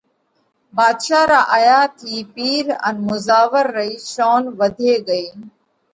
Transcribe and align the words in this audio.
ڀاڌشا 0.75 1.21
را 1.29 1.41
آيا 1.57 1.79
ٿِي 1.97 2.15
پِير 2.33 2.65
ان 2.87 2.95
مُزاور 3.07 3.65
رئي 3.77 3.93
شونَ 4.11 4.43
وڌي 4.59 4.93
ڳئِي۔ 5.07 5.25